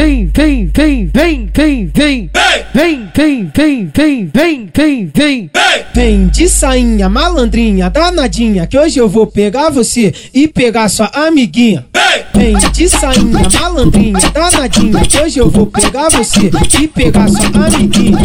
[0.00, 2.30] Vem, vem, vem, vem, vem, vem,
[2.72, 5.50] Vem, vem, vem, vem, vem, vem, vem,
[5.92, 11.84] Vem de sainha, malandrinha, danadinha, que hoje eu vou pegar você e pegar sua amiguinha.
[12.32, 18.18] Vem de sainha, malandrinha, danadinha, que hoje eu vou pegar você e pegar sua amiguinha.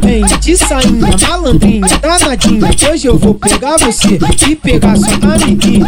[0.00, 1.14] Vem de sainha,
[1.48, 4.18] malandrinha, danadinha, hoje eu vou pegar você
[4.48, 5.86] e pegar sua amiguinha.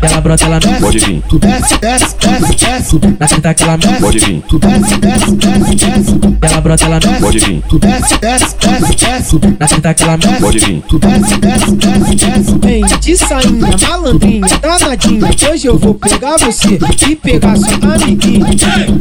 [0.00, 0.80] Ela brota, ela desce.
[0.80, 3.00] Pode vir, Desce, desce, desce, desce.
[3.20, 4.00] Na senta que ela desce.
[4.00, 6.18] pode vir, Desce, desce, desce, desce.
[6.40, 7.20] Ela brota, ela desce.
[7.20, 9.40] pode vir, Desce, desce, desce, desce.
[9.60, 10.40] Na senta que ela desce.
[10.40, 12.58] pode vir, Desce, desce, desce, desce.
[12.62, 18.46] Vem de sainha malandrinha, danadinha, hoje eu vou pegar você e pegar sua amiguinha.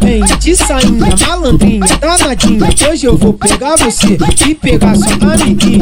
[0.02, 4.18] Vem de sainha malandrinha, danadinha, hoje eu vou pegar você
[4.48, 5.77] e pegar sua amiguinha.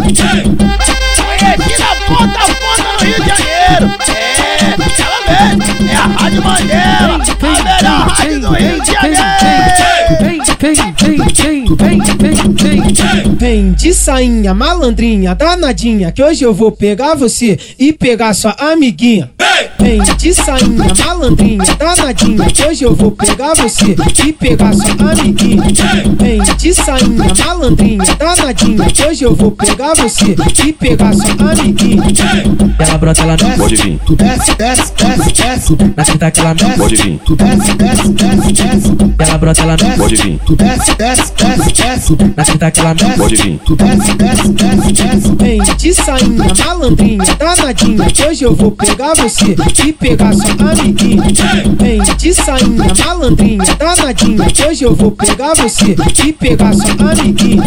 [10.65, 13.35] Vem, vem, vem, vem, vem, vem, vem.
[13.35, 19.29] Vem de sainha malandrinha, danadinha, que hoje eu vou pegar você e pegar sua amiguinha.
[19.37, 19.69] Vem
[20.17, 23.95] de sainha malandrinha, danadinha, hoje eu vou pegar você
[24.25, 25.63] e pegar sua amiguinha.
[26.19, 32.03] Vem de sainha malandrinha, danadinha, hoje eu vou pegar você e pegar sua amiguinha.
[32.79, 33.57] Ela brota, ela desce.
[33.57, 35.77] pode vir, Desce, desce, desce, desce.
[35.95, 36.77] Na senta que ela desce.
[36.77, 38.95] pode vir, Desce, desce, desce, desce.
[39.19, 39.97] Ela brota, ela desce.
[39.97, 42.17] pode vir, Desce, desce, desce, desce.
[42.35, 43.17] Na senta que ela desce.
[43.17, 45.35] pode vir, Desce, desce, desce, desce.
[45.37, 51.23] Vem de sainha malandrinha, danadinha, hoje eu vou pegar você e pegar sua amiguinha.
[51.79, 54.47] Vem de sainha, malandrinha, danadinha.
[54.67, 57.63] Hoje eu vou pegar você e pegar sua amiguinha.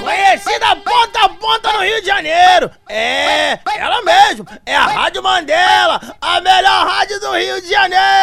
[0.00, 2.70] Conhecida ponta a ponta no Rio de Janeiro.
[2.88, 4.46] É, ela mesmo.
[4.64, 8.21] É a Rádio Mandela, a melhor rádio do Rio de Janeiro.